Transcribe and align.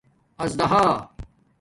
اژدھا 0.43 0.81